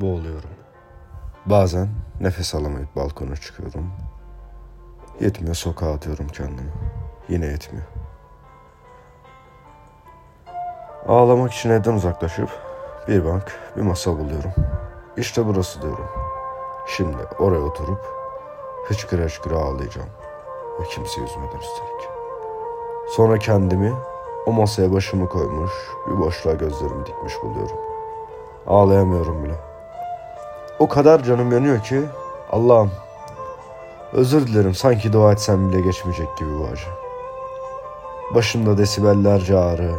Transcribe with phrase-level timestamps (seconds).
[0.00, 0.50] boğuluyorum.
[1.46, 1.88] Bazen
[2.20, 3.90] nefes alamayıp balkona çıkıyorum.
[5.20, 6.72] Yetmiyor sokağa atıyorum kendimi.
[7.28, 7.86] Yine yetmiyor.
[11.08, 12.50] Ağlamak için evden uzaklaşıp
[13.08, 14.50] bir bank, bir masa buluyorum.
[15.16, 16.08] İşte burası diyorum.
[16.96, 18.00] Şimdi oraya oturup
[18.88, 20.08] hıçkıra hıçkıra ağlayacağım.
[20.80, 22.08] Ve kimse üzmeden üstelik.
[23.08, 23.92] Sonra kendimi
[24.46, 25.72] o masaya başımı koymuş,
[26.06, 27.76] bir boşluğa gözlerimi dikmiş buluyorum.
[28.66, 29.65] Ağlayamıyorum bile.
[30.78, 32.00] O kadar canım yanıyor ki
[32.52, 32.90] Allah'ım
[34.12, 36.86] özür dilerim sanki dua etsem bile geçmeyecek gibi bu acı.
[38.34, 39.94] Başımda desibellerce ağrı,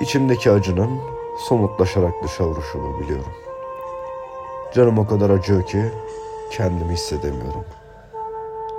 [0.00, 0.90] içimdeki acının
[1.48, 3.32] somutlaşarak dışa vuruşunu biliyorum.
[4.74, 5.92] Canım o kadar acıyor ki
[6.50, 7.64] kendimi hissedemiyorum.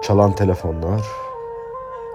[0.02, 1.02] Çalan telefonlar,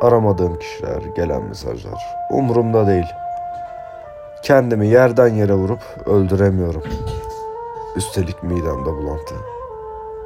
[0.00, 3.06] aramadığım kişiler, gelen mesajlar umurumda değil.
[4.42, 6.82] Kendimi yerden yere vurup öldüremiyorum.
[7.96, 9.34] Üstelik midemde bulantı.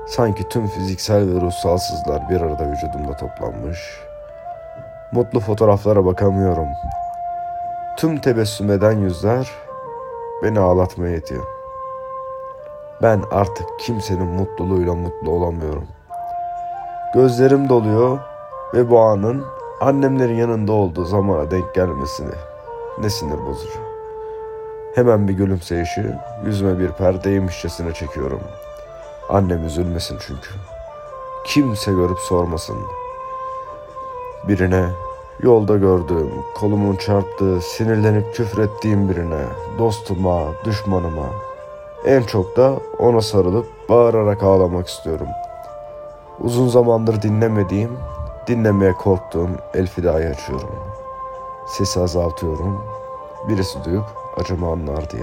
[0.06, 3.78] Sanki tüm fiziksel ve ruhsal sızlar bir arada vücudumda toplanmış.
[5.12, 6.68] Mutlu fotoğraflara bakamıyorum.
[7.96, 9.50] Tüm tebessüm eden yüzler
[10.42, 11.44] beni ağlatmaya yetiyor.
[13.02, 15.88] Ben artık kimsenin mutluluğuyla mutlu olamıyorum.
[17.14, 18.18] Gözlerim doluyor
[18.74, 19.44] ve bu anın
[19.80, 22.34] annemlerin yanında olduğu zamana denk gelmesini
[22.98, 23.95] ne sinir bozucu.
[24.96, 28.40] Hemen bir gülümseyişi yüzüme bir perdeymişçesine çekiyorum.
[29.28, 30.50] Annem üzülmesin çünkü.
[31.46, 32.76] Kimse görüp sormasın.
[34.48, 34.84] Birine
[35.40, 39.42] yolda gördüğüm, kolumun çarptığı, sinirlenip küfrettiğim birine,
[39.78, 41.26] dostuma, düşmanıma,
[42.06, 45.28] en çok da ona sarılıp bağırarak ağlamak istiyorum.
[46.40, 47.98] Uzun zamandır dinlemediğim,
[48.46, 50.70] dinlemeye korktuğum Elfida'yı açıyorum.
[51.68, 52.84] Sesi azaltıyorum.
[53.48, 55.22] Birisi duyup acımı anlar diye.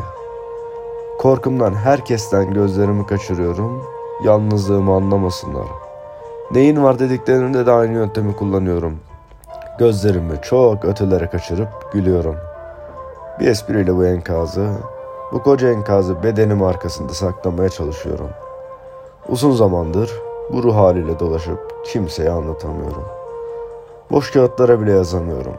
[1.19, 3.83] Korkumdan herkesten gözlerimi kaçırıyorum.
[4.23, 5.67] Yalnızlığımı anlamasınlar.
[6.51, 8.99] Neyin var dediklerinde de aynı yöntemi kullanıyorum.
[9.79, 12.35] Gözlerimi çok ötelere kaçırıp gülüyorum.
[13.39, 14.69] Bir espriyle bu enkazı,
[15.33, 18.29] bu koca enkazı bedenim arkasında saklamaya çalışıyorum.
[19.29, 20.11] Uzun zamandır
[20.53, 23.05] bu ruh haliyle dolaşıp kimseye anlatamıyorum.
[24.11, 25.55] Boş kağıtlara bile yazamıyorum.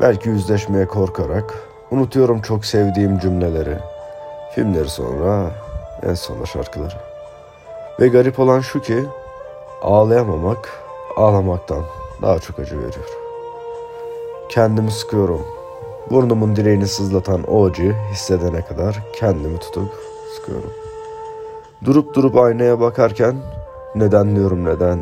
[0.00, 1.54] Belki yüzleşmeye korkarak
[1.90, 3.78] unutuyorum çok sevdiğim cümleleri.
[4.54, 5.50] Filmleri sonra
[6.02, 6.94] en sonunda şarkıları.
[8.00, 9.04] Ve garip olan şu ki
[9.82, 10.68] ağlayamamak
[11.16, 11.82] ağlamaktan
[12.22, 13.08] daha çok acı veriyor.
[14.48, 15.46] Kendimi sıkıyorum.
[16.10, 19.92] Burnumun direğini sızlatan o acıyı hissedene kadar kendimi tutup
[20.36, 20.70] sıkıyorum.
[21.84, 23.36] Durup durup aynaya bakarken
[23.94, 24.98] neden diyorum neden?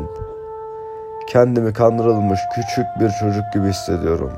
[1.27, 4.31] Kendimi kandırılmış küçük bir çocuk gibi hissediyorum.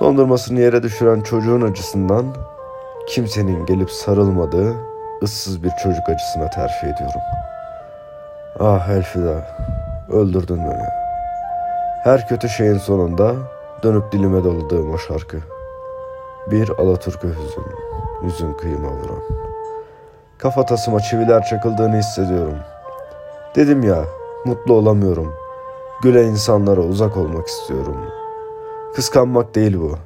[0.00, 2.26] Dondurmasını yere düşüren çocuğun acısından
[3.08, 4.74] kimsenin gelip sarılmadığı
[5.22, 7.20] ıssız bir çocuk acısına terfi ediyorum.
[8.60, 9.56] Ah Elfida,
[10.12, 10.88] öldürdün beni.
[12.04, 13.34] Her kötü şeyin sonunda
[13.82, 15.36] dönüp dilime doladığım o şarkı.
[16.50, 17.64] Bir Alaturka hüzün,
[18.22, 19.22] hüzün kıyıma vuran.
[20.38, 22.58] Kafatasıma çiviler çakıldığını hissediyorum.
[23.56, 24.04] Dedim ya,
[24.44, 25.34] mutlu olamıyorum.
[26.02, 27.96] Güle insanlara uzak olmak istiyorum.
[28.94, 29.98] Kıskanmak değil bu.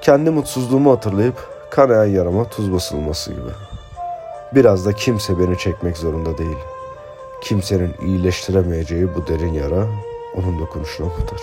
[0.00, 1.34] Kendi mutsuzluğumu hatırlayıp
[1.70, 3.50] kanayan yarama tuz basılması gibi.
[4.54, 6.56] Biraz da kimse beni çekmek zorunda değil.
[7.40, 9.86] Kimsenin iyileştiremeyeceği bu derin yara
[10.36, 11.40] onun dokunuşuna muhtaç.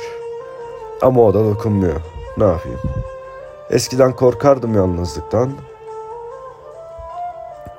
[1.02, 2.02] Ama o da dokunmuyor.
[2.38, 2.80] Ne yapayım?
[3.70, 5.52] Eskiden korkardım yalnızlıktan.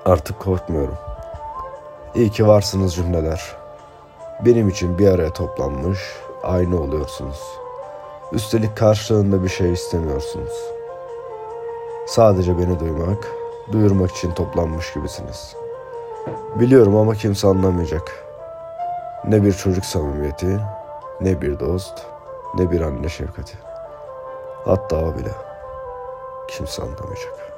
[0.05, 0.99] Artık korkmuyorum.
[2.15, 3.57] İyi ki varsınız cümleler.
[4.45, 5.99] Benim için bir araya toplanmış,
[6.43, 7.41] aynı oluyorsunuz.
[8.33, 10.53] Üstelik karşılığında bir şey istemiyorsunuz.
[12.07, 13.29] Sadece beni duymak,
[13.73, 15.57] duyurmak için toplanmış gibisiniz.
[16.61, 18.25] Biliyorum ama kimse anlamayacak.
[19.25, 20.61] Ne bir çocuk samimiyeti,
[21.21, 22.07] ne bir dost,
[22.55, 23.59] ne bir anne şefkati.
[24.65, 25.33] Hatta o bile
[26.49, 27.58] kimse anlamayacak.''